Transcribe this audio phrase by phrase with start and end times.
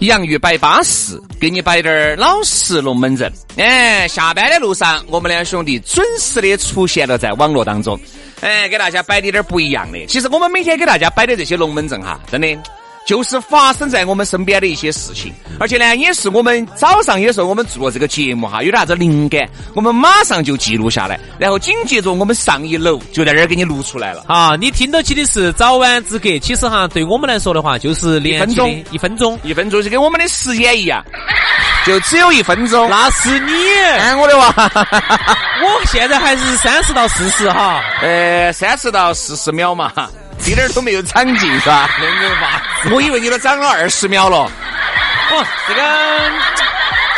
[0.00, 3.32] 洋芋摆巴适，给你摆点儿老实龙门阵。
[3.56, 7.98] 哎，下班的路上，我们两兄弟准时的出现了在网络当中，
[8.40, 10.06] 哎，给大家摆的点儿不一样的。
[10.06, 12.48] 其实我们每天给大家摆的这些龙门阵哈，真的。
[13.06, 24.24] 就是发生在我们身边的一些事情，而且呢，也是我们早上有时候我们做了这个节目哈，有点啥子灵感，我们马上就记录下来，然后紧接着我们上一楼就在那儿给你录出来了。
[24.26, 31.00] 啊，你听到起的是早晚之隔，其实哈，对我们来说的话，就是一分钟一分钟，一分钟就跟我们的时间一样，
[31.86, 32.90] 就只有一分钟。
[32.90, 33.52] 那是你，
[33.98, 34.52] 哎，我的娃，
[35.62, 39.92] 我现在还是三十到四十哈，呃，三十到四十秒嘛，
[40.46, 41.90] 一点儿都没有长进是吧？
[41.98, 44.50] 那个吧，我以为你都长了二十秒了。
[45.30, 46.32] 哦，这个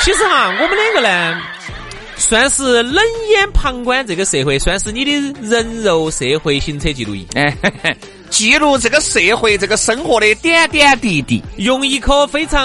[0.00, 1.40] 其实哈，我们两个呢，
[2.16, 7.96] 算是冷眼旁观这个社会，算是你的人肉社会行车记录仪，哎，嘿嘿
[8.38, 12.62] 记录这个社会、这个生活的点点滴滴，用一颗非常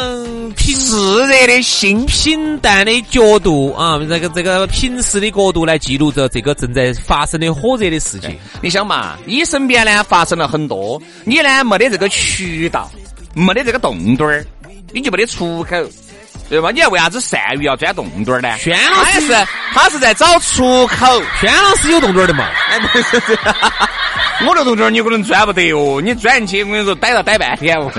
[0.52, 2.06] 平炙热的心。
[2.06, 8.38] 平淡的角度啊，这个这个平时的角度来记录着这个正在发生的火热的事情。
[8.62, 12.88] 你想嘛，你身边呢发生了很多，你呢没得这个渠道，
[13.34, 14.46] 没得这个洞洞儿，
[14.92, 15.76] 你就没得出口，
[16.52, 16.70] 对吧？
[16.70, 18.56] 你要为啥子鳝鱼要钻洞洞儿呢？
[18.60, 21.20] 轩老师他是，他是在找出口。
[21.42, 22.48] 轩老师有洞洞儿的嘛？
[22.70, 23.20] 哎，不是，
[24.48, 27.90] 我这洞洞儿你可能钻不得哦，你钻进去，我跟你说，逮了逮半天哦。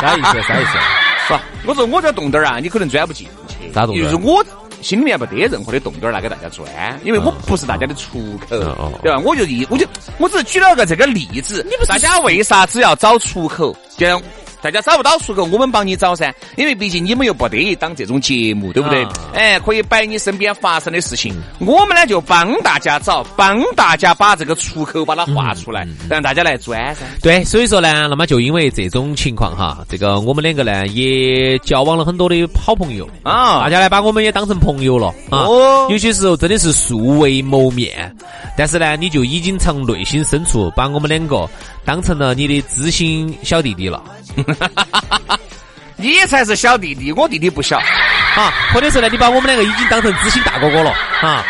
[0.00, 0.42] 啥意思？
[0.42, 0.78] 啥意思？
[1.26, 1.40] 是吧？
[1.66, 3.72] 我说我这洞洞儿啊，你可能钻不进去。
[3.72, 4.44] 啥洞就是我
[4.80, 6.66] 心里面没得任何的洞洞儿拿给大家钻，
[7.04, 9.18] 因为我不是大家的出口，哦对吧？
[9.24, 9.86] 我就一我就
[10.18, 13.76] 我只是举了个这个例子，你不大家为啥子要找出口？
[13.96, 14.20] 就像
[14.62, 19.02] 大家找不到出口，我们帮你找噻，因为毕竟你们又不得一档这种节目，对不对？
[19.04, 19.12] 啊。
[19.34, 27.02] 哎，可以摆你身边发生的事情，我们呢就帮大家找，帮大家把这个出口把它画出来，让大家来钻噻。
[27.20, 33.08] 对，所以说呢，那么就因为这种情况哈，这个我们两个呢也交往了很多的好朋友。
[33.24, 33.60] 啊。
[33.62, 35.38] 大家呢把我们也当成朋友了啊。
[35.48, 35.88] 哦。
[35.90, 38.14] 有些时候真的是素未谋面，
[38.56, 41.48] 但是呢，你就已经从内心深处把我们两个
[41.84, 44.02] 当成了你的知心小弟弟了
[45.96, 47.78] 你才是小弟弟，我弟弟不小。
[47.78, 50.90] 啊，或者是呢，你把我们两个已经当成知心大哥哥了
[51.20, 51.44] 啊。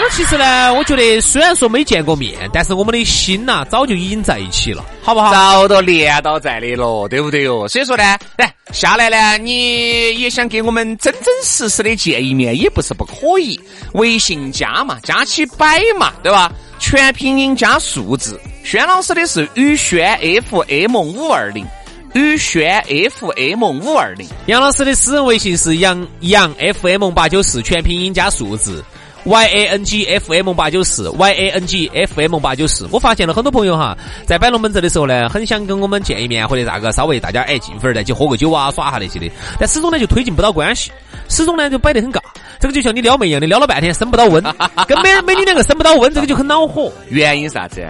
[0.00, 5.32] 那其实呢，我觉得虽然说没见过面，但是我们的心呐、早就已经在一起了，好不好？
[5.32, 7.66] 早都连到在的了，对不对哟？
[7.68, 8.04] 所以说呢，
[8.36, 13.58] 来下来呢，你也想给我们真真实实的见一面，也不是不可以。
[13.94, 16.52] 微信加嘛，加起摆嘛，对吧？
[16.78, 18.38] 全拼音加数字。
[18.62, 21.66] 轩老师的是宇轩 FM 五二零，
[22.14, 24.28] 宇轩 FM 五二零。
[24.46, 28.84] 杨老师的私人微信是杨杨 FM 八九四，全拼音加数字。
[29.28, 32.88] Y A N G F M 八九四，Y A N G F M 八九四。
[32.90, 33.96] 我发现了很多朋友哈，
[34.26, 40.90] 在摆龙门阵的时候呢，很想跟我们见一面，或者咋个，稍微大家哎近粉儿再去喝个酒啊，耍下那些的，但始终呢就推进不到关系，
[41.28, 42.18] 始终呢就摆得很尬。
[42.58, 44.42] 这个就像你撩妹一样的，撩了半天升不到温，
[44.86, 46.90] 跟美美女两个升不到温，这个就很恼火。
[47.10, 47.86] 原因是啥子？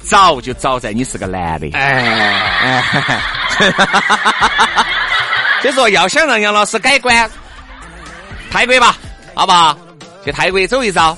[0.00, 1.70] 早就早在你是个男的。
[1.72, 2.82] 哎哎，
[5.62, 7.30] 所以说要想让杨老师改观，
[8.50, 8.98] 泰国吧，
[9.34, 9.74] 好不好？
[10.24, 11.16] 去泰国走一遭，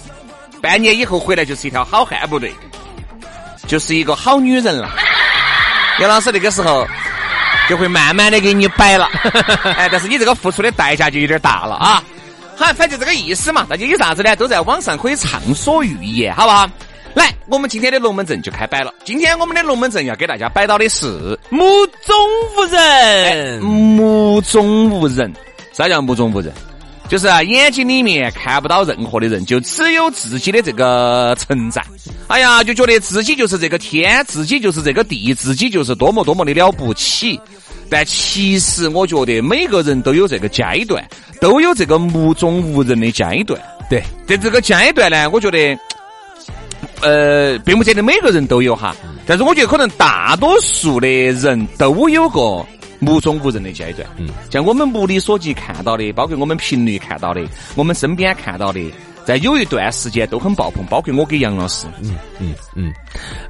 [0.61, 2.53] 半年以后回来就是一条好汉不对，
[3.67, 4.91] 就是一个好女人了。
[6.01, 6.87] 杨老师那个时候
[7.69, 9.09] 就会慢慢的给你摆了，
[9.77, 12.03] 哎，但是你这个付出的代价就有点大了啊。
[12.57, 16.69] 好，反正这个意思嘛，大家有啥子呢，都在网上可以畅所欲言，好不好？
[17.15, 18.93] 来，我们今天的龙门阵就开摆了。
[19.05, 21.65] 今天我们的龙门阵要给大家摆到的是目
[22.05, 22.15] 中
[22.57, 25.33] 无人，目中无人。
[25.73, 26.53] 啥叫目中无人？
[27.09, 31.83] 就是啊，眼睛里面看不到任何的人，就只有自己的这个存在。
[32.27, 37.41] 哎呀，就觉得自己就是这个天，自己就是这个地，自己就是多么多么的了不起。
[37.89, 41.09] 但其实我觉得每个人都有这个阶段，
[41.41, 43.61] 都有这个目中无人的阶段。
[43.89, 45.79] 对，在这个阶段呢，我觉得，
[47.03, 52.67] 呃，并不见得每个人都有哈，但是我觉得可能大多数的人都有个
[52.99, 54.09] 目中无人的阶段。
[54.19, 57.45] 嗯，像我们目力所及看到的，包括我们频率看到的，
[57.75, 58.81] 我们身边看到的，
[59.27, 61.87] 在有一段时间都很爆棚，包括我给杨老师。
[62.01, 62.93] 嗯嗯嗯，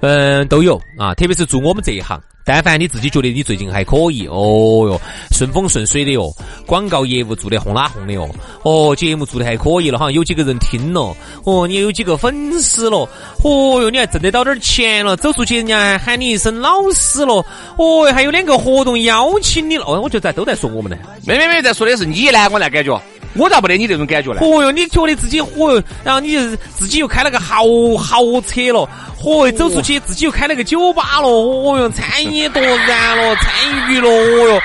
[0.01, 0.81] 嗯，都有。
[0.97, 2.19] 啊，特别是做我们这一行。
[2.49, 5.01] 但凡你自己觉得你最近还可以，哦哟，
[5.33, 6.33] 顺风顺水的哟，
[6.65, 8.31] 广告业务做得轰啦轰的哟，
[8.63, 11.13] 哦，节目做得还可以了哈，有几个人听了，
[11.43, 12.99] 哦，你有几个粉丝了，
[13.43, 17.45] 哦哟，你还挣得到点钱了，走出去人家还喊你一声老师了，
[17.79, 20.97] 哦，还有两个活动邀请你了，哦，我觉得都在说我们呢，
[21.27, 23.03] 没没没，在说的是你呢，我那感觉。
[23.39, 24.41] 我咋不得你这种感觉呢？
[24.41, 27.65] 哦哟，你觉得自己嚯哟，然后你就自己又开了个豪
[27.99, 28.89] 豪车了，
[29.23, 34.61] 嚯，走出去自己又开了个酒吧了，哦哟，餐饮多燃了，餐饮娱乐，哦哟，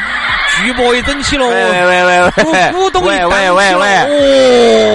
[0.64, 2.22] 巨博也整起了，喂喂喂
[2.52, 3.98] 喂，股东喂喂喂喂，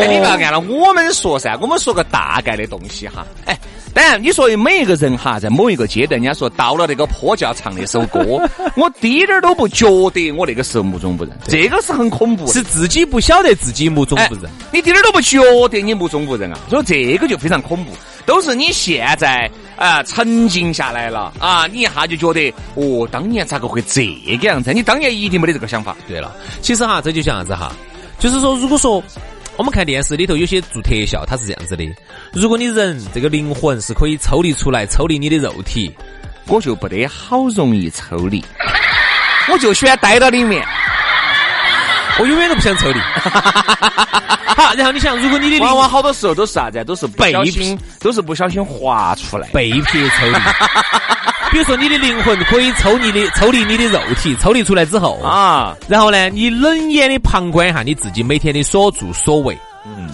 [0.03, 3.59] 哦，你不要按了，我们说噻，我们说个大概的东西哈，哎。
[3.97, 8.21] 当然，你说每一个人哈，在某一个阶段，人家说到了那个坡就要唱那首歌，
[8.77, 15.41] 我滴点儿都不觉得我那个时候目中无人，这个是很恐怖，是自己不晓得自己目中无人，你滴点儿都不觉
[15.71, 17.93] 得你目中无人啊，所以这个就非常恐怖，
[18.27, 24.05] 都是你现在啊沉静下来了啊，你一下就觉得哦，当年咋个会这
[24.37, 24.75] 个样子？
[24.75, 25.97] 你当年一定没得这个想法。
[26.07, 27.73] 对了，其实哈，这就像啥子哈，
[28.19, 29.03] 就是说，如果说。
[29.57, 31.85] 我们看电视里头有些做特效，它是这样子的：
[32.33, 35.91] 如果你人这个灵魂是可以抽离出来，抽离你的肉体，
[36.47, 38.45] 我就不得好容易抽离，
[39.51, 40.63] 我就喜欢待到里面，
[42.19, 43.01] 我永远都不想抽离。
[44.57, 46.85] 好，然后你想，如果你的往往好多时候都是啥子？
[46.85, 50.37] 都是不小心，都是不小心滑出来，被撇抽离。
[51.57, 59.57] 比如说，你的灵魂可以抽离的抽离你的肉体，抽离出来之后啊，然后呢，你冷眼的旁观一下你自己每天的所作所为，
[59.87, 60.11] 嗯，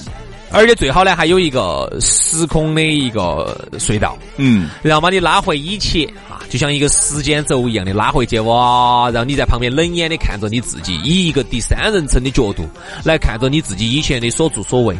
[0.52, 12.68] 而且最好呢，还有一个时空的一个隧道，嗯，然后把你拉回以前啊，就像一个时间轴一样的拉回去，哇，然后你在旁边冷眼的看着你自己，以一个第三人称的角度
[13.02, 14.96] 来看着你自己以前的所作所为。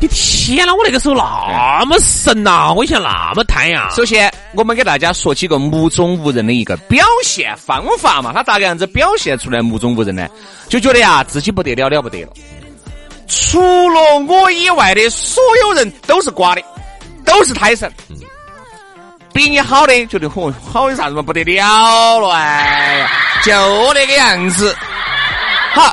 [0.00, 0.74] 你天哪！
[0.74, 3.88] 我那个时候那么神呐，我以前那么贪呀。
[3.94, 8.32] 首先，我们给大家说几个目中无人的一个表现方法嘛。
[8.32, 10.28] 他咋个样子表现出来目中无人呢？
[10.68, 12.28] 就觉得呀，自己不得了了不得了。
[13.26, 13.60] 除
[13.90, 16.62] 了我以外的所有人都是瓜的，
[17.24, 17.92] 都是胎神。
[19.32, 21.22] 比你好的，觉得嚯，好有啥子嘛？
[21.22, 23.10] 不得了了哎呀，
[23.44, 24.74] 就那个样子。
[25.74, 25.92] 好，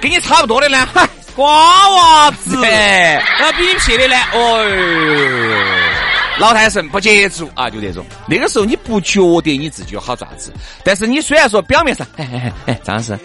[0.00, 1.06] 跟你差不多的呢，哈。
[1.34, 4.16] 瓜娃子，那比你撇的呢？
[4.34, 4.64] 哦，
[6.38, 8.04] 老太神不接触啊，就这种。
[8.26, 10.52] 那个时候你不觉得你自己有好爪子，
[10.84, 13.18] 但是你虽然说表面上，哎哎哎哎，张老师，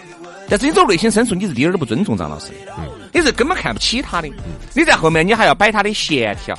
[0.48, 2.72] 但是你走内心深处你是一点儿都不尊重张老师的，
[3.12, 4.28] 你是根本看不起他的。
[4.72, 6.58] 你在后面你还要摆他的闲条，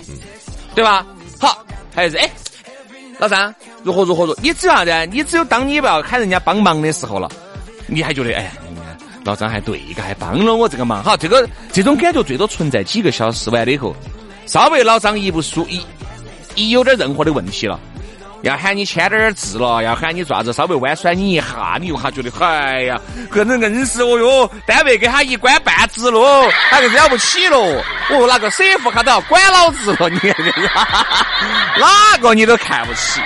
[0.75, 1.05] 对吧？
[1.39, 1.65] 好，
[1.95, 2.29] 还有是哎，
[3.17, 3.53] 老张
[3.83, 4.35] 如何如何如？
[4.41, 5.09] 你只要啥子？
[5.11, 7.29] 你只有当你不要喊人家帮忙的时候了，
[7.87, 8.51] 你还觉得哎。
[9.23, 11.03] 老张还对一个，还帮了我这个忙。
[11.03, 13.95] 哈，这个这种感觉最多存在几个小时，完了以后，
[14.45, 15.81] 稍微老张一不舒一
[16.55, 17.79] 一有点任何的问题了，
[18.41, 22.99] 要喊你签点字了，要喊你爪子稍微弯酸你一下，你又哈觉得，哎呀，
[23.29, 27.59] 个人硬是哦哟，单位给他一官半职喽，他就了不起喽。
[28.09, 30.67] 哦，那个 CF 他都要管老子了，你看这个，
[31.79, 33.21] 哪个你都看不起。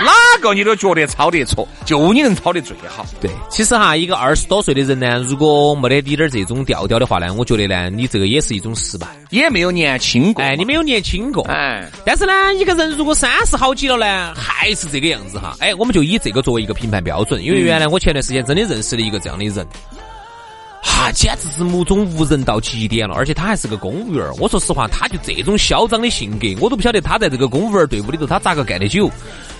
[0.00, 3.04] 哪个你都觉得抄得错，就你能抄得最好。
[3.20, 10.44] 对，其实哈，一个二十多岁的人呢，如果没得滴点这种调调的话呢，我觉得呢，你这个也是一种失败，也没有年轻过。
[10.44, 11.44] 哎，你没有年轻过。
[11.48, 15.56] 哎，但是呢，一个人如果三十好几了呢，还是这个样子哈。
[15.60, 19.66] 哎，我们就以这个作为一个评判标准，因为原来我前段时间真的认识了一个这样的人。
[20.80, 24.24] 哈，简直是目中无人到极点了，而且他还是个公务员。
[24.38, 29.10] 我说实话，他就这种嚣张的性格，我都不晓得他在这个公务员队伍里头他咋个干得久。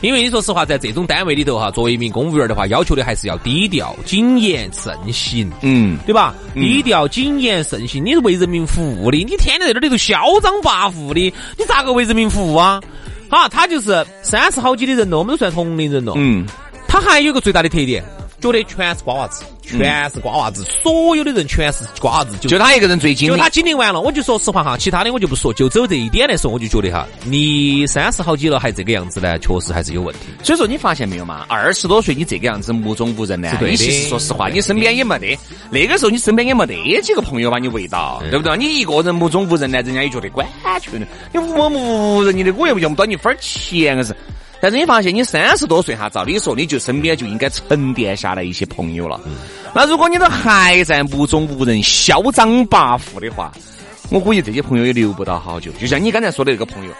[0.01, 6.35] 因为你说实话，在这种单位里头哈，作为一名公务员的话，要求的还是要低调、谨言慎行，嗯，对吧？
[6.55, 12.81] 低调、谨言慎行，你是为人民服务的，你天天在这里头嚣张跋扈的，你咋个为人民服务啊？
[13.29, 16.47] 好，他就是三十好几的人了，我们都算同龄人了，嗯，
[16.87, 18.03] 他还有个最大的特点。
[18.41, 30.21] 觉得全是瓜娃子，全是瓜娃子，所有的人全是瓜娃子，就他一个人最精就他经历完了，我就说实话哈，其他的我就不说，就走这一点来说，我就觉得哈，你三十好几了还这个样子呢，确实还是有问题。
[30.43, 31.45] 所以说你发现没有嘛？
[31.49, 33.51] 二十多岁你这个样子目中无人呢？
[33.61, 35.39] 你其实说实话，你身边也没得，
[35.71, 38.57] 那个时候你身边也没得几个朋友把你围到，对不对？
[38.57, 40.47] 你一个人目中无人呢，人家也觉得管
[40.81, 44.15] 全的，你无无人你的我又用不到你分钱，是。
[44.61, 49.21] 但是你发现你三十多岁哈，照理说你就身边就应该沉淀下来一些朋友了。
[49.75, 53.53] 那如果你都还在目中无人、嚣张跋扈的话，
[54.11, 55.71] 我估计这些朋友也留不到好久。
[55.81, 56.93] 就像你刚才说的那个朋友，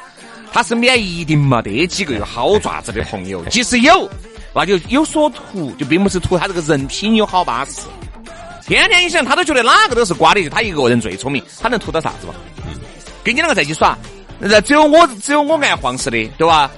[0.53, 4.09] 他身边一定没得几个有好爪子的朋友，即使有，
[4.55, 7.83] 那就有所图，就并不是图他这个人品有好巴适。
[8.67, 12.35] 天天一想，他都觉得哪个都是瓜的，就他一个人最聪明，他能图到啥子嘛？
[13.25, 13.99] 跟你两个在一起耍，
[14.39, 16.71] 那只有我只有我爱黄色的，对吧？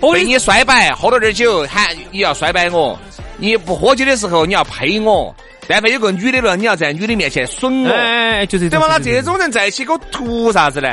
[0.00, 2.96] 我给你摔摆，喝了点酒，喊你要摔摆我；
[3.36, 5.34] 你不喝酒的时候，你要呸我。
[5.66, 8.86] 但凡有个女的了，你要在女的面前损我，哎，就是对吧？
[8.88, 10.88] 那这种人在一起，给我图啥子呢？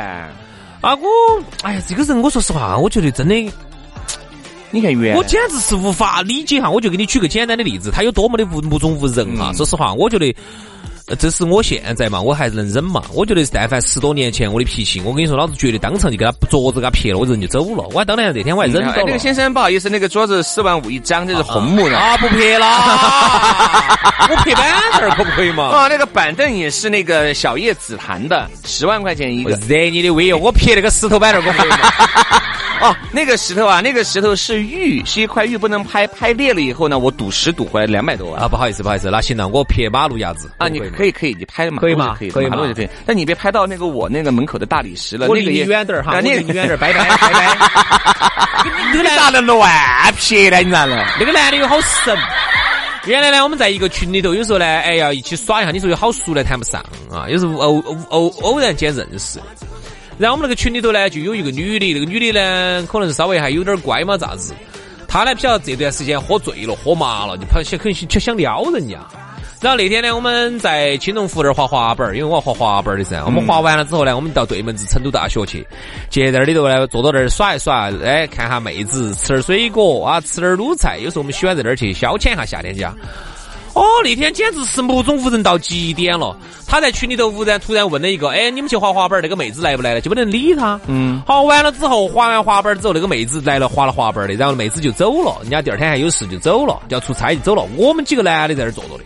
[0.82, 1.08] 啊，我
[1.64, 3.36] 哎呀，这个人，我说实话，我觉得真的，
[4.72, 6.70] 你看原我简直是无法理解哈。
[6.70, 9.54] 我就给你举个简单的例子，他有多么的无目中无人哈。
[9.54, 10.36] 说实话，我觉得。
[11.08, 13.04] 呃，这是我现在嘛，我还是能忍嘛。
[13.14, 17.88] 我觉得但凡十多年前我的脾气，我跟你说，老子绝对当场就给他桌子给他撇了，我人就走了。
[17.94, 19.04] 我还当年那天我还忍到了。
[19.06, 22.66] 那个先生不好意思，那个桌子四万五一张，这是红木的啊，不撇了。
[24.28, 25.66] 我撇板凳可不可以嘛？
[25.66, 29.52] 啊，那个板凳也是那个小叶紫檀的，十万块钱一个。
[29.68, 30.38] 惹你的威哦！
[30.38, 31.78] 我撇那个石头板凳可不可以嘛？
[32.82, 38.48] 哦，那个石头啊，那个石头是玉，是一块玉，不能拍，拍裂了以后呢，我赌石赌回来两百多万啊！
[38.50, 42.16] 不好意思，不好意思，那行了，我撇马路牙子啊，你可以可以，你拍嘛，可以嘛？
[42.18, 47.58] 可以，可以马路就可以，但你别拍到那个我那个门口的大理石了，那个离远点哈，那个离远点，拜拜拜拜。
[48.94, 49.70] 那个男的乱
[50.18, 50.58] 撇呢？
[50.60, 51.06] 你咋了？
[51.20, 52.18] 那个男的又好神。
[53.06, 59.40] 原来呢，我们在一个群里头，有时候呢，哎呀，一起耍一下，你说有好熟呢谈不上啊，有时候偶偶偶偶然间认识。
[60.18, 64.56] 然后我们那个群里头呢，就有一个女的，那个女的呢，可能稍微还有点乖嘛，咋子？
[65.08, 68.98] 她呢，不晓得这段时间喝醉了，喝麻了，就跑想肯想想撩人家。
[69.62, 73.24] 然后那天呢，我们在青龙湖那儿滑滑板儿，因为我要滑滑板儿的噻。
[73.26, 75.66] 我们滑完了之后呢，我们到对门子成都大学去，
[76.10, 81.00] 接在那里头呢，坐到那儿耍一耍，哎，看下妹子，吃点水果啊，吃点卤菜。
[81.00, 82.94] 有时候我们喜欢在那儿去消遣一下夏天家。
[83.74, 86.38] 哦，那天简直是目中无人到极点了。
[86.68, 90.80] 他在群里头忽然突然问了一个：“哎，你们去滑滑板，那个妹子来不来了？”就不能理他。
[90.88, 91.22] 嗯。
[91.28, 95.38] 好，完了之后，滑完滑板之后，那个妹子来了，滑了滑板的，然后妹子就走了。
[95.42, 97.68] 人家第二天还有事就走了，要出差就走了。
[97.76, 99.04] 我们几个男的在那儿坐着的。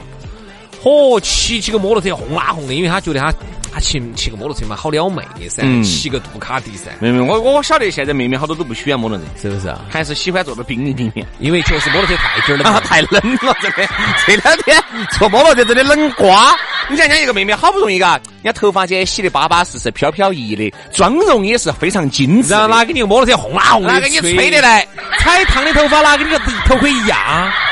[0.83, 3.33] 嚯，骑起个摩托车轰啦轰的，因为他觉得他。
[3.71, 6.85] 他骑骑个摩托车嘛，好撩妹噻，骑个杜卡迪噻。
[6.99, 9.85] 妹妹，我我晓得现在妹妹好多都不喜欢摩托车，是不是啊？
[9.87, 13.87] 还是喜欢坐到冰里里面，因为确实摩托车太紧了， 太冷了，真的。
[14.25, 14.83] 这两天
[15.19, 16.51] 坐摩托车真的冷瓜。
[16.89, 22.49] 你想想，一个妹妹好不容易嘎，人家头发间洗的巴巴适适、飘飘逸逸的，妆容也是非常精致。
[22.49, 24.87] 然后拿给你个摩托车轰啦轰的，给你吹的来，
[25.19, 27.17] 踩烫的头发拿给你个头盔一样，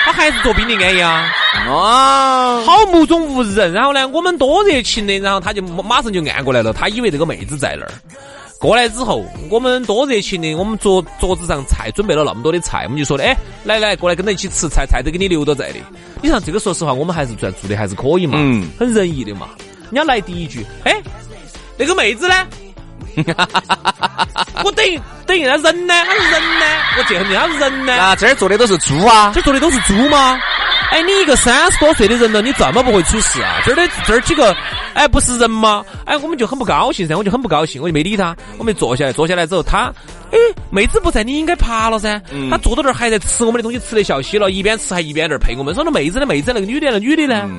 [0.07, 1.29] 他还是坐冰里安逸啊。
[1.67, 3.73] 哦，好目中无人。
[3.73, 6.71] 然后呢，我们多热情的，然后他就马上就按过来了。
[6.71, 7.91] 他以为这个妹子在那儿，
[8.57, 13.35] 过来之后，我们多热情的，我们桌桌子上菜准备了那么多的菜，我们就说的，哎，
[13.65, 15.79] 来来，过来跟他一起吃菜，菜都给你留到在的。
[16.21, 19.49] 你像这个，说实话，我们还是算做的还是可以嘛，嗯，很仁义的嘛。
[19.91, 21.01] 人家来第一句，哎，
[21.77, 22.35] 那个妹子呢？
[24.63, 25.93] 我等于等于那人呢？
[26.05, 26.65] 他是人呢？
[26.97, 27.93] 我见很他是人呢？
[27.93, 29.31] 啊，这儿坐的都是猪啊？
[29.33, 30.39] 这坐的都是猪吗？
[30.91, 33.59] 哎，你一个三十多岁的人了，你这么不会处事啊？
[33.65, 34.55] 这儿的这儿几个，
[34.93, 35.83] 哎，不是人吗？
[36.05, 39.91] 哎，我们就很不高兴噻，我就很不高兴，我就没理他，我们坐下来，坐下来之后，他，
[40.31, 40.37] 哎，
[40.69, 42.21] 妹子不在，你应该爬了噻。
[42.49, 45.75] 他坐到那儿还在吃我们的东西，吃的笑嘻了，一边吃还一边在那儿陪我们。
[45.75, 47.49] 说那妹子的妹子，那个女的那女的呢？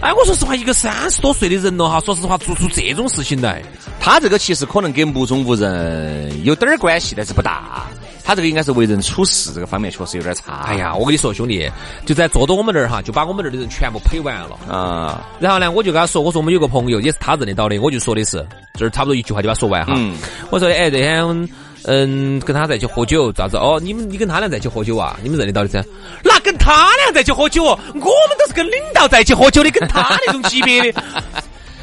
[0.00, 3.62] 哎，我说实话，一个三十多岁的人了哈，说实话做出这种事情来，
[3.98, 7.86] 他这个其实可能跟目中无人有点儿关系，但是不大。
[8.22, 10.64] 他这个应该是为人处事这个方面确实有点差。
[10.66, 11.70] 哎呀，我跟你说，兄弟，
[12.04, 15.24] 就在坐到我们这儿哈，就把我们这儿的人全部呸完了啊。
[15.38, 19.94] 然后呢，我就跟他说，我说我们有个朋友也是他认得到的，我就说的是，这儿差不多一句话就把他说完哈。
[20.50, 21.48] 我说的，哎，这天
[21.86, 23.56] 嗯跟他在一起喝酒，咋子？
[23.56, 25.16] 哦，你们你跟他俩在一起喝酒啊？
[25.22, 25.82] 你们认得到的噻？
[26.22, 27.78] 那跟他俩在一起喝酒哦？
[27.94, 28.02] 我们
[28.38, 31.00] 都是跟领导在一起喝酒的，跟他那种级别的。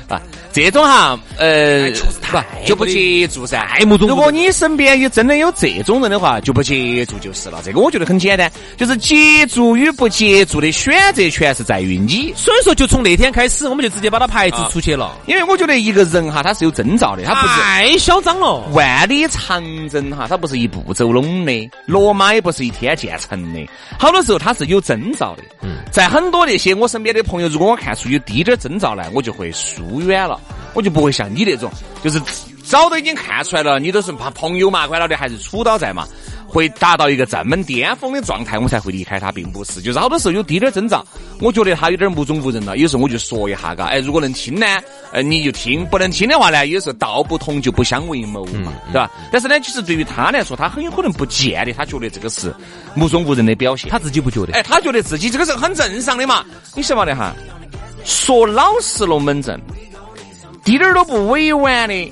[0.09, 0.21] 啊，
[0.53, 1.89] 这种哈，呃，
[2.31, 3.59] 不就不接触噻。
[3.59, 7.59] 爱慕如果你身边有真的有这种人的话，就不接触就是了。
[7.65, 12.31] 这个我觉得很简单，就是接触与不接触的选择权是在于你。
[12.35, 15.17] 所以说，就从那天开始，我们就直接把他排除出去了。
[15.25, 18.59] 因为我觉得一个人哈，他是有征兆的，他不是太嚣张了。
[18.73, 23.67] 万里长征哈，他不是一步走拢的，罗马也不是一天建成的。
[23.97, 25.43] 好多时候他是有征兆的。
[25.63, 30.01] 嗯，在很多那些我身边的朋友，如果我看出有滴点征兆来，我就会疏。
[30.03, 30.37] 远了，
[30.73, 31.71] 我就不会像你那种，
[32.03, 32.19] 就是
[32.63, 36.07] 早都已经看出来了，你都是怕朋友嘛，管了的还是处到在嘛。
[36.45, 41.03] 会达到一个这么巅峰的状态，我才会离开他，并不是，就是好多时候有滴点儿增长，
[41.41, 42.77] 我觉得他有点目中无人了。
[42.77, 44.67] 有时候我就说一下，嘎，哎，如果能听呢，
[45.11, 49.09] 呃，你就听；不能听的话呢，有时候道不同就不相为谋嘛，对吧？
[49.31, 52.53] 但是呢，其实对于他来说，他很有可能不见得，他觉得这个是
[52.93, 54.53] 目中无人的表现，他自己不觉得。
[54.53, 56.45] 哎，他觉得自己这个是很正常的嘛。
[56.75, 57.33] 你晓不得哈？
[58.05, 59.59] 说老实龙门阵，
[60.63, 62.11] 滴点儿都不委婉的，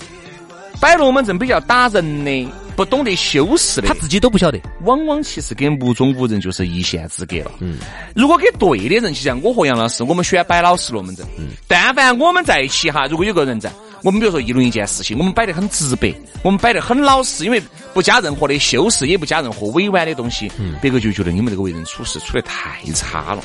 [0.79, 2.47] 摆龙门阵比较打人的。
[2.73, 4.57] 不懂得修饰的，他自己都不晓得。
[4.83, 7.51] 往往其实跟目中无人就是一线之隔了。
[7.59, 7.77] 嗯，
[8.15, 11.23] 如果给对的人，就像我和杨老师，我们喜欢摆老实龙门阵。
[11.37, 13.69] 嗯，但凡我们在一起哈，如果有个人在，
[14.03, 17.61] 我们比如说议论一件事情，我们摆得很直白，我们摆得很老实，因为
[17.93, 23.43] 不加任何的修饰，也不加任何委婉的东西，嗯，别个就觉得你们这个为人处事处得太差了。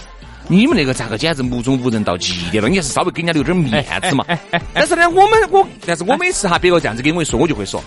[0.49, 2.69] 你们那个咋个简直目中无人到极点了？
[2.69, 4.25] 你还是稍微给人家留点面子嘛。
[4.73, 7.83] 但是呢，我们我，但是我每次哈，别个这样子跟我一说，我就会说。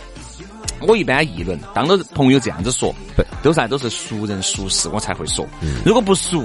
[0.81, 5.45] 我一般议论，当着朋友这样子说，不都是都是熟人熟事，我才会说。
[5.83, 6.41] 如果不熟，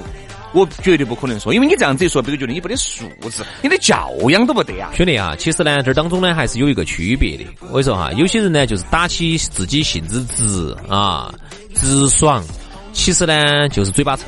[0.53, 4.91] 我绝对不可能说，因为你这样子一说，别个觉得你没得素质，你的教养都不得啊。
[4.93, 7.45] 兄弟啊，其实呢，这当中呢还是有一个区别的。
[7.61, 11.33] 我跟你说哈，有些人呢就是打起自己性子直啊，
[11.73, 12.43] 直爽，
[12.91, 14.23] 其实呢就是嘴巴臭。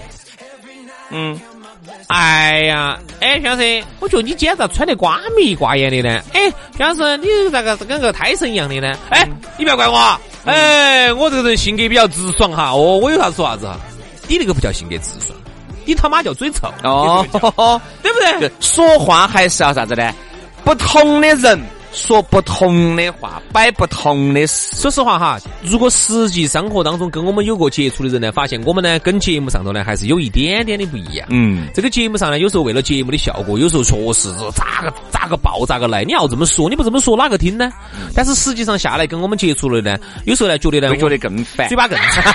[1.12, 1.38] 嗯。
[2.08, 6.22] 哎呀，哎，徐老师，我觉得你今天咋穿的瓜眉瓜眼的呢？
[6.34, 8.96] 哎，徐老师，你咋个跟个胎神一样的呢？
[9.10, 12.72] 哎，你不要怪我，哎，我这个人性格比较直爽哈。
[12.72, 13.78] 哦，我有啥说啥子哈？
[14.28, 15.38] 你那个不叫性格直爽，
[15.86, 17.26] 你他妈叫嘴臭哦，
[18.02, 18.50] 对不对？
[18.62, 20.14] 说话还是要啥子呢？
[20.64, 21.60] 不同的人。
[21.94, 24.76] 说不同的话，摆不同的事。
[24.76, 31.28] 说实话哈，如果实际生活当中跟我们有过接触的人呢，发现我们呢跟节目上头呢还是有一点点的不一样。
[31.32, 36.04] 嗯，这个节目上呢，有时候为了节目的效果，有时候确实是咋个咋个爆咋个来。
[36.04, 37.72] 你要这么说，你不这么说哪个听呢？
[38.14, 42.22] 但是实际上下来跟我们接触了呢，有时候呢觉得呢，会觉得更烦，嘴巴更臭。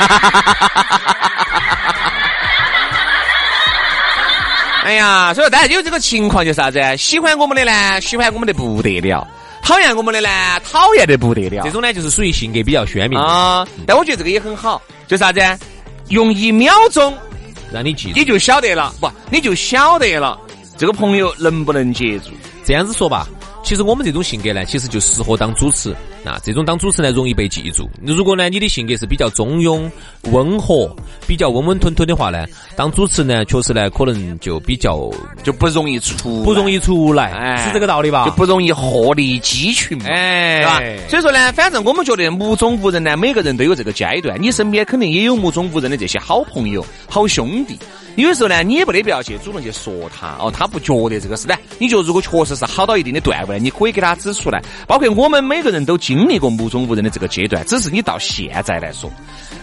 [4.85, 6.81] 哎呀，所以大家有这个情况就是啥子？
[6.97, 9.25] 喜欢我们的呢，喜欢我们的不得了。
[9.63, 10.29] 讨厌我们的呢，
[10.61, 11.63] 讨厌的不得了。
[11.63, 13.67] 这种呢，就是属于性格比较鲜明啊。
[13.87, 15.41] 但我觉得这个也很好，就啥子？
[16.09, 17.17] 用一秒钟
[17.73, 18.93] 让你记住，你就晓得了。
[19.01, 20.39] 不，你就晓得了，
[20.77, 22.31] 这个朋友能不能接住？
[22.65, 23.27] 这样子说吧。
[23.73, 25.97] 其实我们这种性格呢，其实就适合当主持。
[26.23, 27.89] 那这种当主持呢，容易被记住。
[28.03, 29.91] 如果呢，你的性格是比较中庸、
[30.25, 30.95] 温和、
[31.27, 32.45] 比较温温吞吞的话呢，
[32.77, 35.11] 当主持呢，确实呢，可能就比较
[35.43, 38.27] 就不容易出，不容易出来，是这个道理吧？
[38.27, 41.09] 就不容易鹤立鸡群，哎，对吧？
[41.09, 44.39] 所以说呢，反正我们觉得目中无人呢，每个人都有这个阶段。
[44.39, 47.79] 你身边肯定也有目中无人的这些好朋友、好兄弟。
[48.17, 51.55] 有时候呢，你也不得必要去主动去说他哦，他不觉得这个事呢。
[51.79, 54.63] 你觉得如果确实是好到一定的段位，你可以给他指出来。
[54.87, 59.11] 包括我们每个人都经历过目中无人的这个阶段，只是你到现在来说，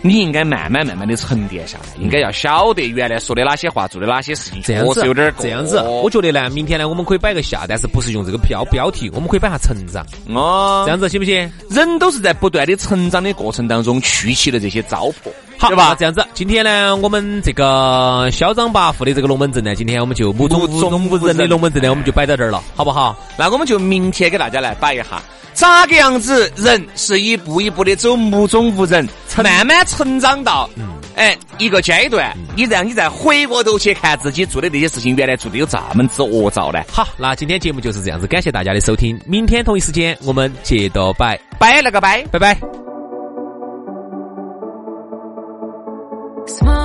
[0.01, 5.79] 你应该慢慢慢慢的沉淀下来，应该要晓得原来说的哪些话，做的哪些事情，这样子有点这样子。
[5.81, 11.51] 我觉得呢，明天呢，我们可以摆个下，但是不是用这个标标题，我们可以摆下成长哦，这样子行不行？
[11.69, 15.31] 人都是在不断的成长的过程当中，去起了这些糟粕。
[15.59, 20.61] 好吧，这样子，今天呢，我们这个嚣张跋扈的这个龙门阵呢，今天我们就目中
[21.09, 23.15] 无人的龙门阵呢，我们就摆到这儿了，好不好？
[23.37, 25.21] 那我们就明天给大家来摆一下，
[25.53, 29.07] 咋个样子人是一步一步的走目中无人，
[29.43, 30.69] 慢慢成长到，
[31.15, 36.81] 哎，一个阶段，你让你再回过头去看自己做的那些事情，原来做的有这么之恶兆呢？
[36.89, 42.88] 好，那今天节目就是这样子，感谢大家的收听，明天同一时间我们接着摆，摆了个拜，拜拜。
[46.49, 46.78] Smile.